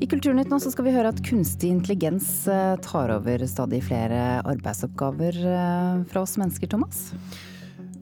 I 0.00 0.06
Kulturnytt 0.08 0.48
nå 0.48 0.56
så 0.60 0.70
skal 0.72 0.86
vi 0.86 0.92
høre 0.94 1.10
at 1.12 1.18
kunstig 1.20 1.68
intelligens 1.68 2.46
eh, 2.48 2.72
tar 2.80 3.10
over 3.12 3.42
stadig 3.44 3.82
flere 3.84 4.38
arbeidsoppgaver 4.48 5.36
eh, 5.44 5.98
fra 6.08 6.22
oss 6.24 6.38
mennesker, 6.40 6.70
Thomas. 6.72 7.10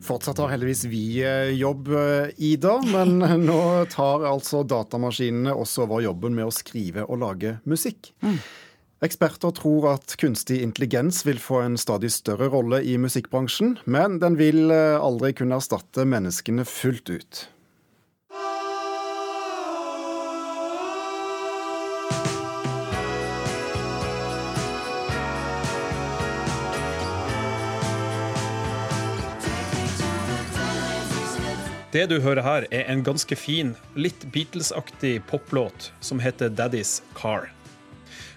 Fortsatt 0.07 0.39
har 0.39 0.53
heldigvis 0.53 0.85
vi 0.93 1.03
eh, 1.27 1.51
jobb, 1.59 1.91
Ida, 2.39 2.77
men 2.87 3.19
nå 3.49 3.59
tar 3.91 4.29
altså 4.31 4.63
datamaskinene 4.63 5.57
også 5.59 5.89
over 5.89 6.07
jobben 6.07 6.39
med 6.39 6.47
å 6.47 6.55
skrive 6.55 7.03
og 7.03 7.19
lage 7.25 7.57
musikk. 7.67 8.13
Mm. 8.23 8.39
Eksperter 9.03 9.59
tror 9.59 9.91
at 9.97 10.15
kunstig 10.23 10.63
intelligens 10.63 11.25
vil 11.27 11.43
få 11.43 11.65
en 11.65 11.75
stadig 11.83 12.15
større 12.15 12.47
rolle 12.55 12.79
i 12.87 12.95
musikkbransjen, 12.99 13.75
men 13.91 14.23
den 14.23 14.39
vil 14.39 14.71
aldri 14.71 15.35
kunne 15.39 15.59
erstatte 15.59 16.07
menneskene 16.07 16.67
fullt 16.67 17.11
ut. 17.11 17.47
Det 31.89 32.03
du 32.11 32.19
hører 32.21 32.45
her, 32.45 32.65
er 32.69 32.85
en 32.93 33.01
ganske 33.01 33.37
fin, 33.37 33.71
litt 33.97 34.27
Beatles-aktig 34.33 35.23
poplåt 35.31 35.87
som 36.05 36.21
heter 36.21 36.51
'Daddy's 36.51 37.01
Car'. 37.17 37.49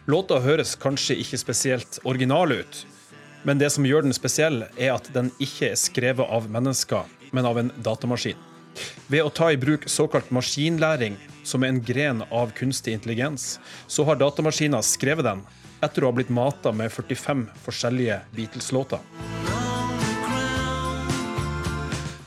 Låta 0.07 0.39
høres 0.39 0.75
kanskje 0.75 1.17
ikke 1.19 1.37
spesielt 1.37 1.99
original 2.03 2.51
ut, 2.51 2.85
men 3.43 3.59
det 3.59 3.69
som 3.75 3.83
gjør 3.83 4.07
den 4.07 4.15
spesiell, 4.15 4.63
er 4.77 4.93
at 4.93 5.09
den 5.13 5.33
ikke 5.39 5.73
er 5.73 5.75
skrevet 5.75 6.31
av 6.31 6.47
mennesker, 6.49 7.03
men 7.31 7.45
av 7.45 7.59
en 7.59 7.73
datamaskin. 7.83 8.39
Ved 9.07 9.25
å 9.25 9.29
ta 9.29 9.51
i 9.51 9.59
bruk 9.59 9.83
såkalt 9.89 10.31
maskinlæring, 10.31 11.17
som 11.43 11.63
er 11.63 11.73
en 11.73 11.83
gren 11.83 12.23
av 12.31 12.55
kunstig 12.55 12.93
intelligens, 12.93 13.59
så 13.87 14.07
har 14.07 14.15
datamaskiner 14.15 14.81
skrevet 14.81 15.27
den 15.27 15.43
etter 15.83 16.05
å 16.05 16.13
ha 16.13 16.15
blitt 16.15 16.31
mata 16.31 16.71
med 16.71 16.91
45 16.91 17.49
forskjellige 17.65 18.21
Beatles-låter. 18.31 18.99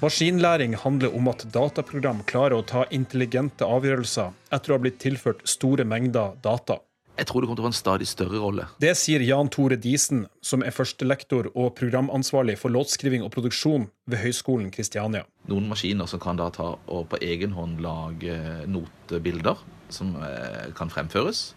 Maskinlæring 0.04 0.74
handler 0.76 1.14
om 1.16 1.30
at 1.30 1.46
dataprogram 1.48 2.18
klarer 2.28 2.58
å 2.58 2.64
ta 2.68 2.82
intelligente 2.92 3.64
avgjørelser 3.64 4.34
etter 4.52 4.72
å 4.72 4.76
ha 4.76 4.82
blitt 4.84 4.98
tilført 5.00 5.38
store 5.48 5.86
mengder 5.88 6.34
data. 6.44 6.76
Jeg 7.16 7.30
tror 7.30 7.40
det 7.40 7.48
kommer 7.48 7.56
til 7.56 7.64
å 7.64 7.68
få 7.68 7.70
en 7.70 7.78
stadig 7.78 8.08
større 8.10 8.40
rolle. 8.42 8.66
Det 8.84 8.90
sier 9.00 9.22
Jan 9.24 9.48
Tore 9.54 9.78
Diesen, 9.80 10.26
som 10.44 10.60
er 10.66 10.74
førstelektor 10.76 11.48
og 11.54 11.70
programansvarlig 11.78 12.58
for 12.60 12.74
låtskriving 12.74 13.24
og 13.24 13.32
produksjon 13.32 13.86
ved 14.10 14.20
Høgskolen 14.20 14.68
Kristiania. 14.74 15.22
Noen 15.48 15.70
maskiner 15.70 16.10
som 16.10 16.20
kan 16.20 16.36
da 16.42 16.50
ta 16.52 16.74
og 16.74 17.06
på 17.14 17.22
egen 17.24 17.56
hånd 17.56 17.80
lage 17.86 18.36
notebilder 18.68 19.62
som 19.94 20.18
eh, 20.20 20.68
kan 20.76 20.92
fremføres. 20.92 21.54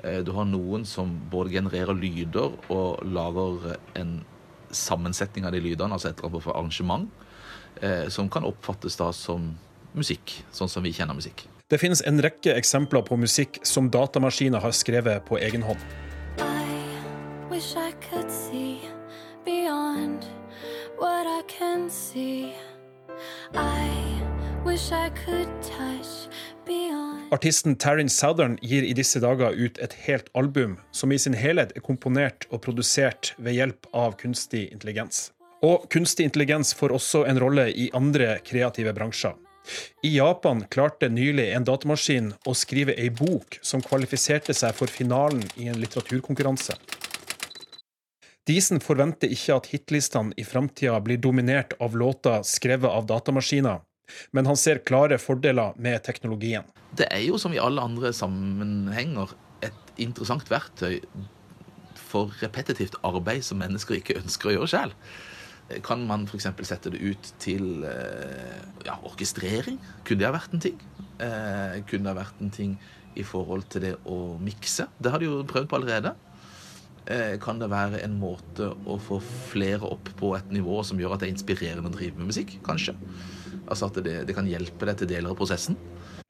Eh, 0.00 0.22
du 0.24 0.32
har 0.38 0.48
noen 0.48 0.88
som 0.88 1.12
både 1.28 1.58
genererer 1.58 2.00
lyder 2.00 2.56
og 2.72 3.04
lager 3.04 3.74
en 4.00 4.22
sammensetning 4.72 5.44
av 5.44 5.52
de 5.52 5.60
lydene, 5.68 5.92
altså 5.92 6.14
et 6.14 6.24
eller 6.24 6.32
annet 6.32 6.52
arrangement. 6.54 7.12
Eh, 7.82 8.08
som 8.08 8.28
kan 8.30 8.44
oppfattes 8.44 8.96
da 8.96 9.10
som 9.12 9.50
musikk, 9.94 10.38
sånn 10.54 10.70
som 10.70 10.84
vi 10.86 10.92
kjenner 10.94 11.16
musikk. 11.16 11.46
Det 11.70 11.80
finnes 11.82 12.02
en 12.06 12.20
rekke 12.22 12.54
eksempler 12.54 13.02
på 13.06 13.18
musikk 13.18 13.58
som 13.66 13.90
datamaskiner 13.90 14.62
har 14.62 14.74
skrevet 14.76 15.24
på 15.26 15.38
egen 15.42 15.64
hånd. 15.66 15.80
Artisten 27.34 27.76
Taryn 27.76 28.08
Southern 28.08 28.58
gir 28.62 28.86
i 28.86 28.94
disse 28.94 29.20
dager 29.20 29.54
ut 29.58 29.78
et 29.82 29.94
helt 30.06 30.30
album 30.34 30.78
som 30.94 31.12
i 31.12 31.18
sin 31.18 31.34
helhet 31.34 31.74
er 31.74 31.82
komponert 31.82 32.46
og 32.50 32.62
produsert 32.62 33.34
ved 33.38 33.58
hjelp 33.58 33.90
av 33.92 34.14
kunstig 34.20 34.68
intelligens. 34.70 35.33
Og 35.64 35.86
kunstig 35.92 36.28
intelligens 36.28 36.74
får 36.76 36.92
også 36.92 37.24
en 37.30 37.40
rolle 37.40 37.70
i 37.72 37.88
andre 37.96 38.36
kreative 38.44 38.92
bransjer. 38.96 39.32
I 40.04 40.10
Japan 40.16 40.60
klarte 40.70 41.08
nylig 41.08 41.46
en 41.56 41.64
datamaskin 41.64 42.34
å 42.44 42.52
skrive 42.52 42.92
ei 43.00 43.08
bok 43.08 43.56
som 43.64 43.80
kvalifiserte 43.80 44.52
seg 44.52 44.76
for 44.76 44.92
finalen 44.92 45.40
i 45.56 45.70
en 45.72 45.80
litteraturkonkurranse. 45.80 46.76
Disen 48.44 48.82
forventer 48.84 49.32
ikke 49.32 49.56
at 49.56 49.70
hitlistene 49.72 50.36
i 50.36 50.44
framtida 50.44 50.98
blir 51.00 51.16
dominert 51.16 51.72
av 51.80 51.96
låter 51.96 52.42
skrevet 52.44 52.90
av 52.92 53.06
datamaskiner, 53.08 53.80
men 54.36 54.50
han 54.50 54.60
ser 54.60 54.82
klare 54.84 55.16
fordeler 55.16 55.72
med 55.80 56.04
teknologien. 56.04 56.68
Det 56.92 57.08
er 57.08 57.24
jo 57.24 57.40
som 57.40 57.56
i 57.56 57.62
alle 57.62 57.80
andre 57.80 58.12
sammenhenger 58.12 59.32
et 59.64 59.94
interessant 59.96 60.44
verktøy 60.52 61.00
for 61.96 62.36
repetitivt 62.44 63.00
arbeid 63.00 63.46
som 63.46 63.64
mennesker 63.64 63.96
ikke 63.96 64.20
ønsker 64.20 64.52
å 64.52 64.58
gjøre 64.58 64.74
sjøl. 64.74 64.92
Kan 65.84 66.04
man 66.06 66.26
f.eks. 66.28 66.50
sette 66.68 66.92
det 66.92 67.00
ut 67.00 67.30
til 67.40 67.86
eh, 67.88 68.58
ja, 68.84 68.98
orkestrering? 69.08 69.78
Kunne 70.04 70.20
det 70.20 70.28
ha 70.28 70.34
vært 70.36 70.52
en 70.56 70.62
ting? 70.62 70.76
Eh, 71.16 71.80
kunne 71.88 72.04
det 72.04 72.12
ha 72.12 72.18
vært 72.18 72.42
en 72.44 72.52
ting 72.52 72.76
i 73.16 73.24
forhold 73.24 73.64
til 73.72 73.86
det 73.86 73.94
å 74.10 74.36
mikse? 74.42 74.90
Det 75.00 75.12
har 75.14 75.22
de 75.22 75.30
jo 75.30 75.40
prøvd 75.48 75.70
på 75.70 75.78
allerede. 75.78 76.12
Eh, 77.08 77.36
kan 77.40 77.58
det 77.60 77.70
være 77.72 78.02
en 78.04 78.18
måte 78.20 78.70
å 78.88 78.98
få 79.00 79.18
flere 79.24 79.88
opp 79.88 80.12
på 80.20 80.34
et 80.36 80.52
nivå 80.52 80.82
som 80.84 81.00
gjør 81.00 81.16
at 81.16 81.24
det 81.24 81.30
er 81.30 81.34
inspirerende 81.38 81.88
å 81.88 81.96
drive 81.96 82.20
med 82.20 82.32
musikk? 82.34 82.58
Kanskje. 82.66 82.96
Altså 83.64 83.88
at 83.88 84.02
det, 84.04 84.18
det 84.28 84.36
kan 84.36 84.48
hjelpe 84.48 84.88
deg 84.90 85.00
til 85.00 85.12
deler 85.14 85.32
av 85.32 85.40
prosessen. 85.40 85.80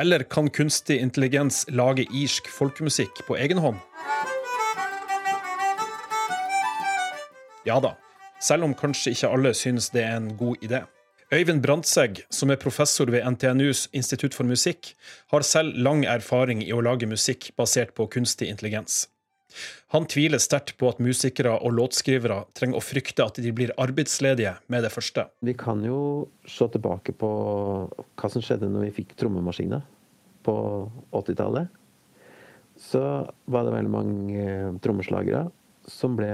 Eller 0.02 0.26
kan 0.26 0.50
kunstig 0.50 1.00
intelligens 1.02 1.64
lage 1.74 2.06
irsk 2.10 2.46
folkemusikk 2.50 3.22
på 3.26 3.38
egen 3.42 3.62
hånd? 3.62 3.82
Ja 7.64 7.78
da, 7.80 7.94
selv 8.44 8.66
om 8.66 8.74
kanskje 8.76 9.14
ikke 9.14 9.30
alle 9.32 9.54
synes 9.56 9.88
det 9.94 10.04
er 10.04 10.18
en 10.18 10.34
god 10.36 10.60
idé. 10.64 10.84
Øyvind 11.32 11.62
Brandtzæg, 11.64 12.20
som 12.30 12.50
er 12.52 12.60
professor 12.60 13.08
ved 13.10 13.24
NTNUs 13.24 13.88
institutt 13.96 14.36
for 14.36 14.44
musikk, 14.44 14.92
har 15.32 15.42
selv 15.42 15.72
lang 15.80 16.04
erfaring 16.04 16.60
i 16.62 16.72
å 16.76 16.82
lage 16.84 17.08
musikk 17.08 17.48
basert 17.56 17.94
på 17.96 18.06
kunstig 18.12 18.50
intelligens. 18.52 19.06
Han 19.94 20.06
tviler 20.10 20.42
sterkt 20.42 20.76
på 20.78 20.90
at 20.90 21.00
musikere 21.02 21.54
og 21.56 21.76
låtskrivere 21.78 22.40
trenger 22.58 22.78
å 22.78 22.84
frykte 22.84 23.24
at 23.24 23.38
de 23.40 23.52
blir 23.54 23.72
arbeidsledige 23.80 24.56
med 24.72 24.84
det 24.84 24.92
første. 24.92 25.28
Vi 25.46 25.54
kan 25.58 25.82
jo 25.86 26.26
se 26.50 26.68
tilbake 26.74 27.14
på 27.16 27.30
hva 27.88 28.30
som 28.30 28.44
skjedde 28.44 28.70
når 28.70 28.88
vi 28.88 28.94
fikk 29.00 29.14
trommemaskiner 29.20 29.84
på 30.44 30.56
80-tallet. 31.14 31.70
Så 32.90 33.00
var 33.46 33.64
det 33.64 33.76
veldig 33.76 33.94
mange 33.94 34.46
trommeslagere 34.84 35.46
som 35.88 36.16
ble 36.18 36.32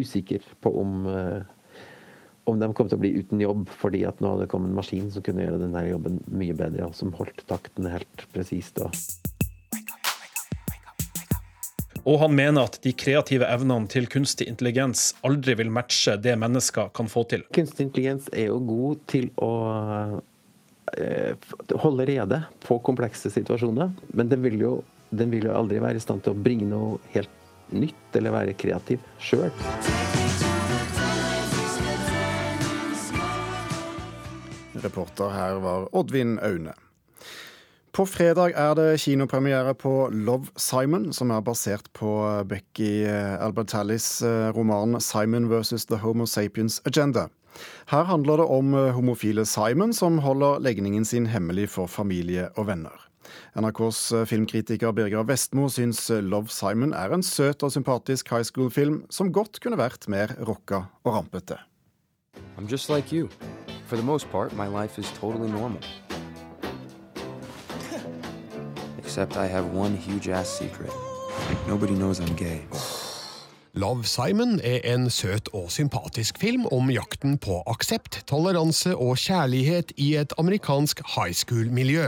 usikker 0.00 0.44
på 0.64 0.72
om, 0.80 1.06
eh, 1.06 1.42
om 2.44 2.58
de 2.60 2.72
kom 2.74 2.88
til 2.88 2.98
å 2.98 3.02
bli 3.02 3.14
uten 3.18 3.40
jobb 3.42 3.68
fordi 3.82 4.04
at 4.08 4.20
nå 4.20 4.34
hadde 4.34 4.50
kommet 4.52 4.70
en 4.72 4.78
maskin 4.78 5.10
som 5.12 5.24
kunne 5.26 5.46
gjøre 5.46 5.62
denne 5.64 5.86
jobben 5.88 6.20
mye 6.30 6.56
bedre, 6.56 6.88
og 6.88 6.94
som 6.98 7.14
holdt 7.18 7.46
takten 7.50 7.88
helt 7.90 8.26
presist. 8.34 8.80
Og 12.06 12.20
han 12.22 12.36
mener 12.38 12.68
at 12.68 12.78
de 12.84 12.92
kreative 12.94 13.48
evnene 13.50 13.90
til 13.90 14.06
kunstig 14.10 14.46
intelligens 14.46 15.08
aldri 15.26 15.56
vil 15.58 15.72
matche 15.74 16.14
det 16.22 16.36
mennesker 16.38 16.92
kan 16.94 17.10
få 17.10 17.24
til. 17.32 17.42
Kunstig 17.54 17.88
intelligens 17.88 18.28
er 18.30 18.52
jo 18.52 18.60
god 18.62 19.00
til 19.10 19.26
å 19.42 19.50
eh, 20.94 21.34
holde 21.82 22.06
rede 22.06 22.44
på 22.62 22.78
komplekse 22.86 23.32
situasjoner, 23.34 23.90
men 24.14 24.30
den 24.30 24.46
vil, 24.46 24.60
jo, 24.62 24.76
den 25.10 25.34
vil 25.34 25.48
jo 25.50 25.56
aldri 25.58 25.82
være 25.82 25.98
i 25.98 26.04
stand 26.04 26.22
til 26.22 26.36
å 26.36 26.44
bringe 26.46 26.70
noe 26.70 27.02
helt 27.16 27.42
nytt 27.74 28.16
eller 28.18 28.34
være 28.34 28.56
kreativ 28.58 29.02
sjøl. 29.18 29.50
Reporter 34.84 35.32
her 35.32 35.62
var 35.64 35.88
Oddvin 35.96 36.38
Aune. 36.44 36.74
På 37.96 38.04
fredag 38.04 38.52
er 38.60 38.74
det 38.76 39.00
kinopremiere 39.00 39.72
på 39.74 40.10
Love 40.12 40.52
Simon, 40.60 41.12
som 41.16 41.30
er 41.32 41.40
basert 41.40 41.88
på 41.96 42.10
Becky 42.44 43.06
Albertallis 43.08 44.20
eh, 44.22 44.50
roman 44.52 45.00
'Simon 45.00 45.48
versus 45.48 45.86
the 45.86 45.96
Homo 45.96 46.26
sapiens 46.26 46.82
Agenda'. 46.84 47.30
Her 47.88 48.04
handler 48.04 48.36
det 48.36 48.44
om 48.44 48.74
homofile 48.92 49.46
Simon 49.46 49.92
som 49.92 50.18
holder 50.18 50.60
legningen 50.60 51.04
sin 51.04 51.26
hemmelig 51.26 51.70
for 51.70 51.86
familie 51.86 52.50
og 52.56 52.66
venner. 52.66 53.05
NRKs 53.58 54.00
eh, 54.12 54.26
filmkritiker 54.28 54.92
Birger 54.96 55.26
Vestmo 55.28 55.68
syns 55.72 56.08
Love 56.10 56.52
Simon 56.52 56.94
er 56.96 57.14
en 57.14 57.24
søt 57.26 57.62
og 57.66 57.72
sympatisk 57.74 58.30
high 58.34 58.46
school-film 58.46 59.04
som 59.10 59.32
godt 59.32 59.60
kunne 59.62 59.78
vært 59.80 60.08
mer 60.12 60.34
rocka 60.46 60.84
og 61.04 61.18
rampete. 61.20 61.58
I'm 62.58 62.66
just 62.66 62.88
like 62.88 63.12
you. 63.12 63.28
For 63.86 63.96
the 63.96 64.04
most 64.04 64.30
part, 64.30 64.52
my 64.56 64.66
life 64.66 64.98
is 64.98 65.10
totally 65.20 65.50
normal. 65.50 65.80
Except 68.98 69.36
I 69.36 69.46
have 69.46 69.72
one 69.72 69.96
huge 69.96 70.28
ass 70.28 70.48
secret. 70.48 70.92
Nobody 71.68 71.94
knows 71.94 72.20
I'm 72.20 72.34
gay. 72.34 72.66
Love 73.76 74.04
Simon 74.08 74.60
er 74.64 74.80
en 74.88 75.10
søt 75.12 75.50
og 75.52 75.66
sympatisk 75.68 76.38
film 76.40 76.62
om 76.72 76.88
jakten 76.88 77.34
på 77.36 77.58
aksept, 77.68 78.22
toleranse 78.24 78.94
og 78.96 79.18
kjærlighet 79.20 79.92
i 80.00 80.14
et 80.16 80.32
amerikansk 80.40 81.02
high 81.12 81.34
school-miljø. 81.36 82.06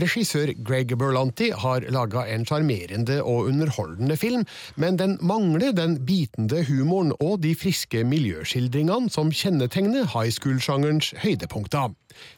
Regissør 0.00 0.54
Greg 0.64 0.94
Berlanti 0.96 1.50
har 1.52 1.84
laga 1.92 2.24
en 2.32 2.46
sjarmerende 2.48 3.18
og 3.22 3.50
underholdende 3.50 4.16
film, 4.16 4.46
men 4.80 4.96
den 4.98 5.18
mangler 5.20 5.76
den 5.76 5.98
bitende 6.06 6.64
humoren 6.70 7.12
og 7.20 7.42
de 7.42 7.52
friske 7.52 8.00
miljøskildringene 8.08 9.12
som 9.12 9.28
kjennetegner 9.28 10.08
high 10.16 10.32
school-sjangerens 10.32 11.12
høydepunkter. 11.20 11.92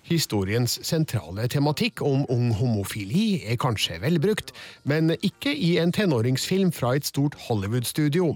Historiens 0.06 0.78
sentrale 0.86 1.46
tematikk 1.50 2.02
om 2.04 2.24
ung 2.32 2.52
homofili 2.58 3.42
er 3.46 3.58
kanskje 3.60 4.00
velbrukt, 4.02 4.52
men 4.84 5.14
ikke 5.16 5.52
i 5.52 5.76
en 5.82 5.92
tenåringsfilm 5.92 6.72
fra 6.72 6.94
et 6.96 7.06
stort 7.08 7.34
Hollywood-studio. 7.48 8.34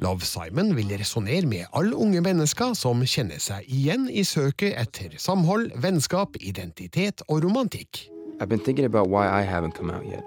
Love 0.00 0.26
Simon 0.26 0.74
vil 0.76 0.94
resonnere 0.96 1.46
med 1.46 1.68
alle 1.76 1.96
unge 1.96 2.22
mennesker 2.24 2.74
som 2.78 3.04
kjenner 3.04 3.42
seg 3.42 3.68
igjen 3.68 4.08
i 4.08 4.24
søket 4.24 4.76
etter 4.80 5.16
samhold, 5.18 5.70
vennskap, 5.80 6.40
identitet 6.40 7.24
og 7.28 7.44
romantikk. 7.44 8.06
I've 8.40 8.48
been 8.48 8.64
thinking 8.64 8.86
about 8.86 9.08
why 9.08 9.28
I 9.28 9.42
haven't 9.42 9.74
come 9.74 9.90
out 9.90 10.06
yet. 10.06 10.24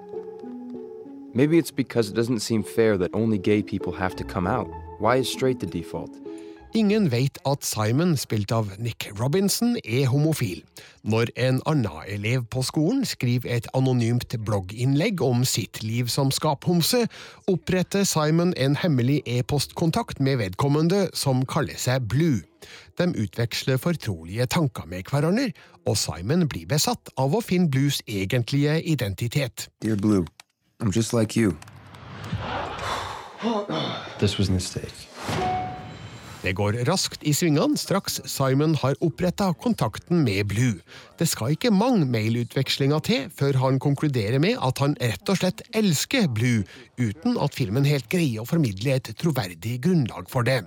Maybe 1.33 1.57
it's 1.57 1.71
because 1.71 2.09
it 2.09 2.15
doesn't 2.15 2.41
seem 2.41 2.63
fair 2.63 2.95
that 2.97 3.09
only 3.13 3.39
gay 3.39 3.63
people 3.63 3.91
have 3.93 4.15
to 4.17 4.23
come 4.23 4.45
out. 4.45 4.67
Why 4.99 5.15
is 5.17 5.27
straight 5.27 5.59
the 5.59 5.65
default? 5.65 6.11
Ingen 6.75 7.11
vet 7.11 7.37
at 7.45 7.61
Simon, 7.61 8.15
spilt 8.17 8.51
av 8.51 8.71
Nick 8.81 9.05
Robinson, 9.19 9.75
er 9.85 10.07
homofil. 10.09 10.63
Når 11.05 11.29
en 11.37 11.59
annen 11.69 12.07
elev 12.09 12.47
på 12.49 12.63
skolen 12.65 13.03
skriver 13.05 13.51
et 13.53 13.67
anonymt 13.77 14.33
blogginnlegg 14.41 15.21
om 15.21 15.43
sitt 15.45 15.83
liv 15.85 16.09
som 16.09 16.31
skaphomse, 16.33 17.03
oppretter 17.45 18.07
Simon 18.09 18.55
en 18.57 18.79
hemmelig 18.81 19.19
e-postkontakt 19.29 20.17
med 20.17 20.41
vedkommende 20.41 21.11
som 21.13 21.45
kaller 21.45 21.77
seg 21.77 22.09
Blue. 22.09 22.41
De 22.97 23.11
utveksler 23.21 23.77
fortrolige 23.77 24.49
tanker 24.49 24.89
med 24.89 25.05
hverandre, 25.05 25.51
og 25.85 25.97
Simon 26.01 26.49
blir 26.49 26.65
besatt 26.65 27.13
av 27.21 27.37
å 27.37 27.45
finne 27.45 27.69
Blues 27.69 28.01
egentlige 28.07 28.79
identitet. 28.81 29.69
Dear 29.85 30.01
Blue, 30.01 30.25
I'm 30.81 30.89
just 30.89 31.13
like 31.13 31.37
you. 31.37 31.53
This 34.17 34.39
was 34.39 34.49
a 34.49 34.51
mistake. 34.51 35.42
Det 36.43 36.51
går 36.59 36.75
raskt 36.89 37.21
i 37.23 37.31
svingene 37.31 37.79
straks 37.79 38.17
Simon 38.27 38.73
har 38.81 38.97
oppretta 39.05 39.45
kontakten 39.63 40.25
med 40.25 40.49
Blue. 40.51 40.81
Det 41.15 41.29
skal 41.31 41.53
ikke 41.55 41.71
mange 41.71 42.03
mailutvekslinger 42.11 42.99
til 43.07 43.29
før 43.31 43.61
han 43.61 43.79
konkluderer 43.79 44.43
med 44.43 44.59
at 44.59 44.81
han 44.83 44.97
rett 44.99 45.31
og 45.31 45.39
slett 45.39 45.63
elsker 45.71 46.27
Blue, 46.27 46.65
uten 46.99 47.39
at 47.39 47.55
filmen 47.55 47.87
helt 47.87 48.11
greier 48.11 48.43
å 48.43 48.49
formidle 48.49 48.97
et 48.97 49.13
troverdig 49.23 49.77
grunnlag 49.87 50.27
for 50.27 50.43
det. 50.43 50.65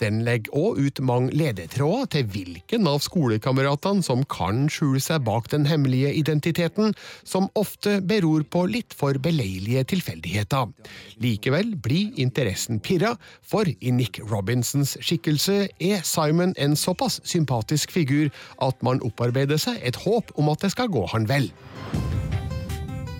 Den 0.00 0.22
legger 0.24 0.54
også 0.56 0.86
ut 0.86 1.00
mange 1.04 1.32
ledetråder 1.36 2.08
til 2.14 2.28
hvilken 2.32 2.88
av 2.90 3.02
skolekameratene 3.04 4.02
som 4.06 4.24
kan 4.30 4.64
skjule 4.72 5.02
seg 5.02 5.24
bak 5.26 5.50
den 5.52 5.66
hemmelige 5.68 6.14
identiteten, 6.18 6.94
som 7.24 7.50
ofte 7.58 7.98
beror 8.00 8.46
på 8.48 8.64
litt 8.70 8.96
for 8.96 9.18
beleilige 9.22 9.84
tilfeldigheter. 9.92 10.72
Likevel 11.22 11.74
blir 11.76 12.16
interessen 12.16 12.80
pirra, 12.80 13.14
for 13.42 13.68
i 13.68 13.94
Nick 13.94 14.20
Robinsons 14.30 14.96
skikkelse 15.00 15.68
er 15.78 16.02
Simon 16.06 16.56
en 16.58 16.76
såpass 16.78 17.20
sympatisk 17.28 17.92
figur 17.92 18.30
at 18.62 18.82
man 18.82 19.02
opparbeider 19.04 19.60
seg 19.60 19.80
et 19.82 19.98
håp 20.06 20.32
om 20.38 20.50
at 20.52 20.64
det 20.64 20.72
skal 20.74 20.90
gå 20.92 21.06
han 21.12 21.28
vel. 21.28 21.50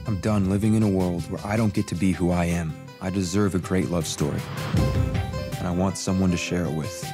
I'm 0.06 0.20
done 0.20 0.50
living 0.50 0.74
in 0.74 0.82
a 0.82 0.88
world 0.88 1.22
where 1.30 1.40
I 1.44 1.56
don't 1.56 1.72
get 1.72 1.86
to 1.88 1.94
be 1.94 2.12
who 2.12 2.32
I 2.32 2.46
am. 2.46 2.72
I 3.00 3.10
deserve 3.10 3.54
a 3.54 3.58
great 3.58 3.90
love 3.90 4.06
story. 4.06 4.40
And 5.62 5.70
I 5.70 5.80
want 5.80 5.96
someone 5.96 6.32
to 6.32 6.36
share 6.36 6.64
it 6.64 6.74
with. 6.74 7.06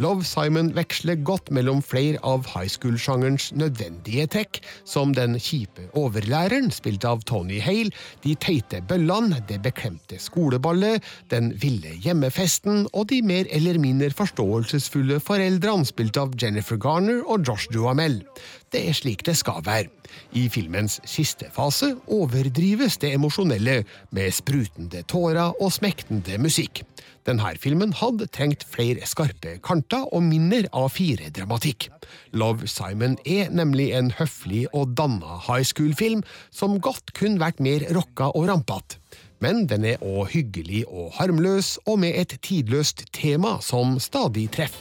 Love 0.00 0.24
Simon 0.24 0.70
veksler 0.72 1.18
godt 1.20 1.50
mellom 1.52 1.82
flere 1.84 2.16
av 2.24 2.46
high 2.48 2.70
school-sjangerens 2.72 3.50
nødvendige 3.52 4.24
trekk, 4.32 4.62
som 4.88 5.12
den 5.12 5.36
kjipe 5.36 5.84
overlæreren, 5.92 6.70
spilt 6.72 7.04
av 7.04 7.20
Tony 7.28 7.60
Hale, 7.60 7.92
de 8.24 8.32
teite 8.40 8.80
bøllene, 8.88 9.42
det 9.50 9.60
beklemte 9.62 10.16
skoleballet, 10.16 11.04
den 11.28 11.52
ville 11.60 11.92
hjemmefesten 12.00 12.86
og 12.94 13.10
de 13.12 13.20
mer 13.20 13.44
eller 13.52 13.76
mindre 13.82 14.08
forståelsesfulle 14.16 15.20
foreldrene, 15.20 15.84
spilt 15.84 16.16
av 16.16 16.32
Jennifer 16.40 16.80
Garner 16.80 17.20
og 17.28 17.44
Josh 17.44 17.68
Duhamel. 17.76 18.22
Det 18.72 18.80
er 18.88 18.94
slik 18.96 19.20
det 19.26 19.34
skal 19.36 19.60
være. 19.66 19.90
I 20.32 20.46
filmens 20.52 20.98
siste 21.08 21.50
fase 21.52 21.90
overdrives 22.08 22.96
det 23.02 23.12
emosjonelle, 23.12 23.82
med 24.10 24.32
sprutende 24.32 25.02
tårer 25.08 25.52
og 25.60 25.72
smektende 25.72 26.38
musikk. 26.40 26.80
Denne 27.28 27.52
filmen 27.60 27.92
hadde 27.94 28.26
trengt 28.32 28.64
flere 28.66 29.06
skarpe 29.06 29.58
kanter 29.62 30.08
og 30.10 30.24
minner 30.26 30.66
av 30.74 30.88
fire-dramatikk. 30.96 31.90
Love 32.32 32.66
Simon 32.66 33.18
er 33.28 33.52
nemlig 33.52 33.92
en 33.94 34.10
høflig 34.18 34.64
og 34.72 34.96
danna 34.98 35.38
high 35.46 35.62
school-film 35.68 36.24
som 36.50 36.80
godt 36.80 37.12
kunne 37.18 37.42
vært 37.42 37.60
mer 37.62 37.84
rocka 37.94 38.32
og 38.32 38.48
rampete. 38.50 38.98
Men 39.42 39.66
den 39.68 39.84
er 39.84 40.02
òg 40.02 40.32
hyggelig 40.32 40.84
og 40.86 41.12
harmløs, 41.18 41.76
og 41.86 41.98
med 42.02 42.14
et 42.14 42.38
tidløst 42.46 43.08
tema 43.12 43.58
som 43.60 43.98
stadig 44.00 44.48
treffer. 44.54 44.80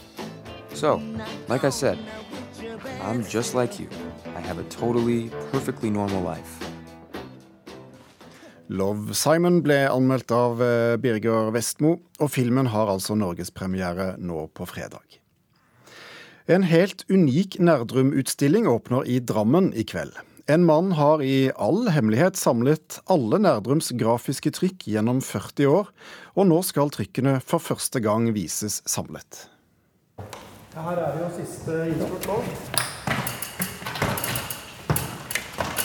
So, 0.74 1.02
like 1.50 1.66
I 1.68 1.72
said, 1.72 1.98
I'm 3.04 3.24
just 3.26 3.56
like 3.56 3.80
you. 3.80 3.90
I 4.36 4.42
have 4.42 4.60
a 4.60 4.64
totally, 4.70 5.30
perfectly 5.52 5.90
normal 5.90 6.22
life. 6.22 6.60
Love 8.72 9.16
Simon 9.18 9.60
ble 9.66 9.82
anmeldt 9.90 10.32
av 10.32 10.62
eh, 10.64 10.96
Birger 11.02 11.50
Vestmo, 11.52 11.98
og 12.22 12.30
filmen 12.32 12.70
har 12.72 12.88
altså 12.88 13.18
norgespremiere 13.20 14.14
nå 14.22 14.46
på 14.56 14.68
fredag. 14.70 15.18
En 16.48 16.64
helt 16.64 17.04
unik 17.12 17.58
Nerdrum-utstilling 17.60 18.70
åpner 18.70 19.04
i 19.10 19.20
Drammen 19.20 19.74
i 19.76 19.84
kveld. 19.84 20.14
En 20.48 20.64
mann 20.66 20.94
har 20.96 21.22
i 21.26 21.52
all 21.60 21.90
hemmelighet 21.92 22.40
samlet 22.40 23.02
alle 23.12 23.42
Nerdrums 23.44 23.92
grafiske 23.98 24.54
trykk 24.56 24.88
gjennom 24.94 25.20
40 25.26 25.68
år, 25.72 25.92
og 26.38 26.48
nå 26.48 26.62
skal 26.64 26.94
trykkene 26.94 27.40
for 27.44 27.64
første 27.64 28.00
gang 28.04 28.32
vises 28.36 28.80
samlet. 28.90 29.46
Her 30.72 30.96
er 30.96 31.18
det 31.18 31.26
jo 31.26 31.30
siste 31.42 31.84
inntrykk 31.92 32.32
nå. 32.32 32.40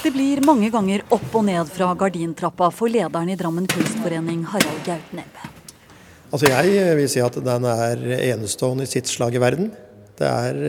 Det 0.07 0.13
blir 0.15 0.39
mange 0.47 0.69
ganger 0.71 1.03
opp 1.11 1.33
og 1.35 1.43
ned 1.49 1.67
fra 1.75 1.89
gardintrappa 1.99 2.69
for 2.71 2.87
lederen 2.87 3.27
i 3.33 3.35
Drammen 3.35 3.65
kunstforening, 3.67 4.45
Harald 4.53 4.85
Gautnebbe. 4.87 5.49
Altså 6.31 6.47
jeg 6.47 6.93
vil 6.95 7.09
si 7.11 7.23
at 7.25 7.39
den 7.43 7.67
er 7.67 8.05
enestående 8.29 8.87
i 8.87 8.91
sitt 8.93 9.11
slag 9.11 9.35
i 9.35 9.41
verden. 9.43 9.73
Er, 10.23 10.61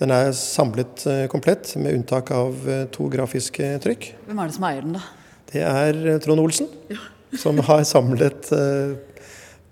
den 0.00 0.14
er 0.16 0.32
samlet 0.32 1.04
eh, 1.04 1.26
komplett, 1.28 1.74
med 1.76 1.98
unntak 1.98 2.32
av 2.32 2.64
eh, 2.64 2.86
to 2.96 3.10
grafiske 3.12 3.74
trykk. 3.84 4.08
Hvem 4.30 4.40
er 4.40 4.48
det 4.48 4.56
som 4.56 4.64
eier 4.70 4.88
den, 4.88 4.96
da? 4.96 5.04
Det 5.52 5.66
er 5.68 6.00
eh, 6.14 6.18
Trond 6.24 6.40
Olsen, 6.40 6.72
ja. 6.88 7.02
som 7.44 7.60
har 7.68 7.84
samlet 7.84 8.48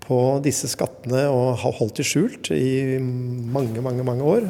på 0.05 0.21
disse 0.45 0.69
skattene 0.69 1.25
og 1.33 1.57
har 1.63 1.73
holdt 1.81 1.97
de 2.03 2.05
skjult 2.05 2.53
i 2.53 3.01
mange, 3.01 3.81
mange, 3.81 4.05
mange 4.05 4.29
år. 4.37 4.45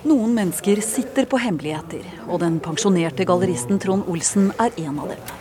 Noen 0.00 0.32
mennesker 0.32 0.80
sitter 0.80 1.26
på 1.28 1.36
hemmeligheter, 1.42 2.04
og 2.24 2.40
den 2.40 2.54
pensjonerte 2.64 3.26
galleristen 3.28 3.76
Trond 3.82 4.06
Olsen 4.08 4.48
er 4.56 4.72
en 4.80 4.96
av 5.02 5.10
dem. 5.12 5.34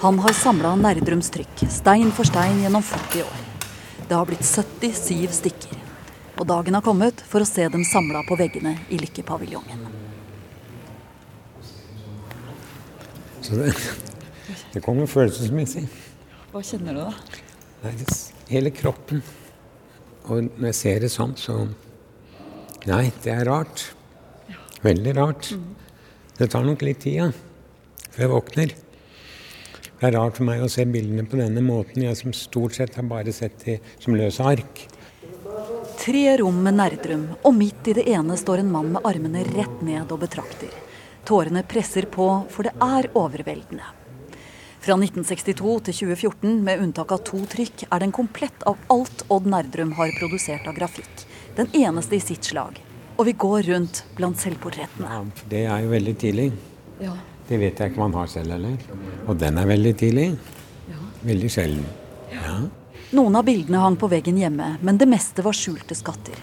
Han 0.00 0.20
har 0.24 0.32
samla 0.36 0.70
Nerdrums 0.80 1.28
trykk, 1.34 1.66
stein 1.68 2.08
for 2.16 2.24
stein, 2.24 2.62
gjennom 2.64 2.84
40 2.84 3.26
år. 3.26 3.42
Det 4.08 4.16
har 4.16 4.24
blitt 4.30 4.44
77 4.44 5.36
stykker. 5.36 5.76
Og 6.40 6.48
dagen 6.48 6.74
har 6.78 6.84
kommet 6.84 7.20
for 7.28 7.44
å 7.44 7.48
se 7.48 7.68
dem 7.68 7.84
samla 7.84 8.24
på 8.24 8.40
veggene 8.40 8.74
i 8.88 9.02
Lykkepaviljongen. 9.04 9.84
Så 13.44 13.60
det, 13.60 13.72
det 14.72 14.80
kommer 14.84 15.08
følelsesmessig. 15.12 15.84
Hva 16.54 16.64
kjenner 16.64 16.96
du, 16.96 17.04
da? 17.04 17.40
Nei, 17.84 17.96
hele 18.48 18.72
kroppen. 18.72 19.20
Og 20.24 20.48
når 20.56 20.70
jeg 20.72 20.80
ser 20.80 21.04
det 21.04 21.12
sånn, 21.12 21.36
så 21.36 21.66
Nei, 22.84 23.08
det 23.24 23.32
er 23.32 23.46
rart. 23.48 23.86
Veldig 24.84 25.12
rart. 25.16 25.46
Det 26.36 26.50
tar 26.52 26.66
nok 26.66 26.82
litt 26.84 27.00
tid, 27.00 27.14
ja, 27.16 27.28
før 28.10 28.24
jeg 28.24 28.32
våkner. 28.32 28.74
Det 29.94 30.10
er 30.10 30.12
rart 30.18 30.36
for 30.36 30.44
meg 30.44 30.60
å 30.60 30.68
se 30.68 30.84
bildene 30.84 31.24
på 31.24 31.38
denne 31.40 31.62
måten, 31.64 32.04
jeg 32.04 32.18
som 32.18 32.34
stort 32.36 32.76
sett 32.76 32.98
har 32.98 33.06
bare 33.08 33.32
sett 33.32 33.56
de 33.64 33.78
som 34.02 34.16
løse 34.18 34.44
ark. 34.44 34.84
Tre 35.96 36.24
rom 36.42 36.60
med 36.66 36.76
Nerdrum, 36.76 37.24
og 37.40 37.56
midt 37.56 37.88
i 37.88 37.96
det 37.96 38.04
ene 38.12 38.36
står 38.36 38.60
en 38.60 38.72
mann 38.74 38.92
med 38.98 39.08
armene 39.08 39.46
rett 39.54 39.80
ned 39.86 40.12
og 40.12 40.20
betrakter. 40.26 40.72
Tårene 41.24 41.64
presser 41.64 42.10
på, 42.12 42.26
for 42.52 42.68
det 42.68 42.74
er 42.84 43.08
overveldende. 43.16 43.86
Fra 44.84 44.98
1962 45.00 45.78
til 45.86 46.02
2014, 46.02 46.58
med 46.66 46.84
unntak 46.84 47.16
av 47.16 47.24
to 47.24 47.40
trykk, 47.48 47.86
er 47.88 48.04
den 48.04 48.12
komplett 48.12 48.66
av 48.68 48.76
alt 48.92 49.24
Odd 49.32 49.48
Nerdrum 49.48 49.96
har 49.96 50.12
produsert 50.18 50.68
av 50.68 50.76
grafikk. 50.76 51.24
Den 51.56 51.70
eneste 51.72 52.16
i 52.16 52.20
sitt 52.20 52.44
slag. 52.44 52.80
Og 53.16 53.28
vi 53.28 53.34
går 53.38 53.68
rundt 53.70 54.02
blant 54.18 54.40
selvportrettene. 54.42 55.06
Ja, 55.06 55.44
det 55.50 55.60
er 55.70 55.84
jo 55.84 55.92
veldig 55.92 56.14
tidlig. 56.18 56.48
Ja. 56.98 57.14
Det 57.46 57.58
vet 57.60 57.78
jeg 57.78 57.92
ikke 57.92 58.00
om 58.00 58.08
han 58.08 58.16
har 58.22 58.30
selv 58.32 58.56
heller. 58.56 58.80
Og 59.28 59.36
den 59.38 59.60
er 59.60 59.68
veldig 59.68 59.92
tidlig. 60.00 60.26
Ja. 60.90 60.98
Veldig 61.22 61.50
sjelden. 61.52 61.86
Ja. 62.32 62.56
Noen 63.14 63.38
av 63.38 63.46
bildene 63.46 63.84
hang 63.84 63.94
på 64.00 64.10
veggen 64.10 64.40
hjemme, 64.40 64.72
men 64.82 64.98
det 64.98 65.06
meste 65.06 65.44
var 65.46 65.54
skjulte 65.54 65.94
skatter. 65.94 66.40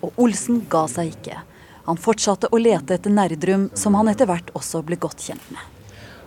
Og 0.00 0.16
Olsen 0.24 0.62
ga 0.72 0.86
seg 0.88 1.12
ikke. 1.12 1.42
Han 1.86 2.00
fortsatte 2.00 2.48
å 2.48 2.60
lete 2.60 2.96
etter 2.96 3.12
Nerdrum, 3.12 3.68
som 3.76 3.98
han 3.98 4.08
etter 4.08 4.30
hvert 4.30 4.48
også 4.56 4.80
ble 4.86 4.96
godt 5.02 5.20
kjent 5.26 5.52
med. 5.52 5.60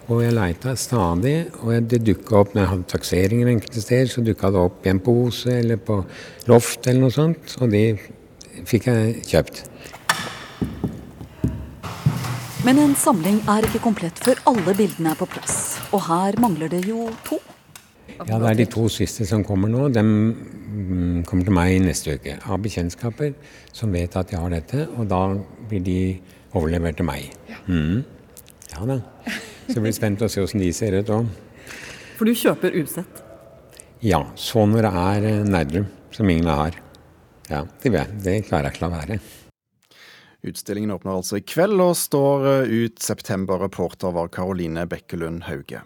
Og 0.10 0.24
jeg 0.24 0.34
leita 0.34 0.76
stadig, 0.78 1.36
og 1.62 1.90
det 1.90 2.00
dukka 2.06 2.40
opp 2.40 2.54
når 2.54 2.64
jeg 2.64 2.72
hadde 2.72 2.88
takseringer 2.94 3.52
enkelte 3.52 3.82
steder, 3.84 4.08
så 4.10 4.24
dukka 4.26 4.50
det 4.54 4.62
opp 4.62 4.86
i 4.86 4.94
en 4.94 5.02
pose 5.06 5.58
eller 5.60 5.82
på 5.82 6.00
loft 6.50 6.88
eller 6.90 7.04
noe 7.04 7.14
sånt, 7.14 7.58
og 7.62 7.74
de 7.74 7.84
fikk 8.68 8.89
jeg 8.89 9.22
kjøpt. 9.30 9.63
Men 12.68 12.82
en 12.84 12.96
samling 13.00 13.39
er 13.48 13.63
ikke 13.63 13.80
komplett 13.86 14.20
før 14.20 14.42
alle 14.51 14.74
bildene 14.75 15.13
er 15.13 15.20
på 15.20 15.28
plass. 15.32 15.80
Og 15.96 16.04
her 16.10 16.36
mangler 16.44 16.72
det 16.72 16.84
jo 16.89 17.08
to. 17.25 17.39
Ja, 18.20 18.36
det 18.36 18.50
er 18.50 18.58
de 18.60 18.66
to 18.68 18.89
siste 18.92 19.24
som 19.25 19.46
kommer 19.48 19.72
nå. 19.72 19.86
De 19.96 20.04
mm, 20.04 21.22
kommer 21.30 21.48
til 21.48 21.56
meg 21.56 21.78
neste 21.86 22.18
uke. 22.20 22.36
Av 22.44 22.60
bekjentskaper 22.60 23.32
som 23.72 23.96
vet 23.96 24.18
at 24.20 24.34
jeg 24.34 24.44
har 24.44 24.51
dette, 24.51 24.89
og 24.98 25.08
da 25.08 25.22
blir 25.70 25.86
de 25.86 26.00
overlevert 26.51 27.00
til 27.00 27.08
meg. 27.08 27.32
Mm. 27.70 28.04
Ja 28.74 28.89
da. 28.92 29.00
Så 29.70 29.78
jeg 29.78 29.86
blir 29.86 29.96
spent 29.96 30.25
å 30.25 30.30
se 30.32 30.44
åssen 30.44 30.62
de 30.62 30.74
ser 30.75 31.00
ut 31.00 31.13
òg. 31.16 31.32
For 32.18 32.28
du 32.28 32.36
kjøper 32.36 32.75
usett? 32.75 33.24
Ja. 34.04 34.25
Så 34.36 34.66
når 34.68 34.89
det 34.89 34.94
er 35.06 35.28
eh, 35.32 35.44
Nerdrum, 35.48 35.88
som 36.12 36.30
ingen 36.30 36.51
har. 36.51 36.75
Ja, 37.50 37.63
det, 37.82 37.89
det 38.24 38.36
klarer 38.46 38.70
jeg 38.70 38.75
ikke 38.75 38.86
å 38.86 38.89
la 38.89 38.96
være. 39.00 39.20
Utstillingen 40.50 40.94
åpner 40.94 41.18
altså 41.18 41.39
i 41.39 41.44
kveld 41.44 41.82
og 41.84 41.96
står 41.98 42.46
ut 42.70 43.01
september. 43.03 43.60
Reporter 43.65 44.13
var 44.15 44.29
Karoline 44.32 44.86
Bekkelund 44.88 45.48
Hauge. 45.50 45.82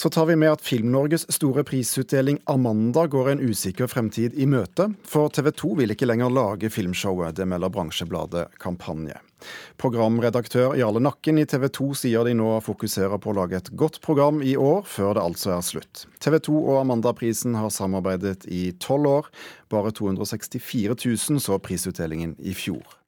Så 0.00 0.10
tar 0.10 0.26
vi 0.26 0.36
med 0.36 0.48
at 0.48 0.62
Film-Norges 0.64 1.26
store 1.28 1.60
prisutdeling 1.64 2.38
Amanda 2.48 3.02
går 3.06 3.26
en 3.30 3.40
usikker 3.44 3.84
fremtid 3.92 4.32
i 4.32 4.46
møte. 4.48 4.86
For 5.04 5.28
TV 5.28 5.50
2 5.52 5.72
vil 5.76 5.92
ikke 5.92 6.06
lenger 6.08 6.30
lage 6.32 6.70
filmshowet, 6.72 7.34
det 7.36 7.44
melder 7.44 7.68
bransjebladet 7.68 8.46
Kampanje. 8.64 9.18
Programredaktør 9.76 10.72
Jarle 10.80 11.02
Nakken 11.04 11.42
i 11.42 11.44
TV 11.44 11.66
2 11.68 11.88
sier 12.00 12.24
de 12.24 12.32
nå 12.38 12.48
fokuserer 12.64 13.20
på 13.20 13.34
å 13.34 13.36
lage 13.42 13.60
et 13.60 13.68
godt 13.76 14.00
program 14.00 14.40
i 14.40 14.54
år, 14.56 14.88
før 14.88 15.18
det 15.18 15.26
altså 15.26 15.52
er 15.58 15.66
slutt. 15.68 16.06
TV 16.24 16.38
2 16.48 16.54
og 16.62 16.80
Amandaprisen 16.80 17.60
har 17.60 17.68
samarbeidet 17.68 18.48
i 18.48 18.70
tolv 18.80 19.12
år. 19.18 19.28
Bare 19.68 19.92
264 19.92 20.96
000 20.96 21.44
så 21.44 21.60
prisutdelingen 21.60 22.38
i 22.40 22.56
fjor. 22.56 23.00